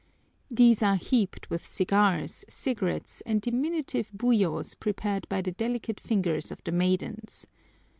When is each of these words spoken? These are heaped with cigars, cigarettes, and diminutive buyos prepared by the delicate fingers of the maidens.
These 0.49 0.81
are 0.81 0.95
heaped 0.95 1.51
with 1.51 1.67
cigars, 1.69 2.43
cigarettes, 2.49 3.21
and 3.23 3.39
diminutive 3.39 4.09
buyos 4.11 4.73
prepared 4.73 5.29
by 5.29 5.43
the 5.43 5.51
delicate 5.51 5.99
fingers 5.99 6.49
of 6.49 6.59
the 6.63 6.71
maidens. 6.71 7.45